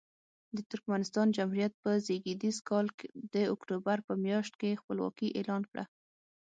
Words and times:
د 0.55 0.57
ترکمنستان 0.71 1.27
جمهوریت 1.35 1.73
په 1.83 1.91
زېږدیز 2.05 2.57
کال 2.69 2.85
د 3.33 3.35
اکتوبر 3.53 3.97
په 4.07 4.13
میاشت 4.25 4.53
کې 4.61 4.79
خپلواکي 4.81 5.27
اعلان 5.37 5.61
کړه. 5.71 5.83